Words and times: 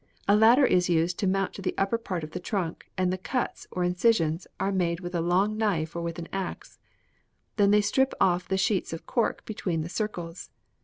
A 0.27 0.35
ladder 0.35 0.65
is 0.65 0.89
used 0.89 1.19
to 1.19 1.27
mount 1.27 1.53
to 1.53 1.61
the 1.61 1.75
upper 1.77 1.99
part 1.99 2.23
of 2.23 2.31
the 2.31 2.39
trunk, 2.39 2.89
and 2.97 3.13
the 3.13 3.19
cuts, 3.19 3.67
or 3.69 3.83
incisions, 3.83 4.47
are 4.59 4.71
made 4.71 4.99
with 5.01 5.13
a 5.13 5.21
long 5.21 5.55
knife 5.55 5.95
or 5.95 6.01
with 6.01 6.17
an 6.17 6.27
axe. 6.33 6.79
Then 7.57 7.69
they 7.69 7.81
strip 7.81 8.15
off 8.19 8.47
the 8.47 8.57
sheets 8.57 8.93
of 8.93 9.05
cork 9.05 9.45
between 9.45 9.81
the 9.81 9.89
circles. 9.89 10.49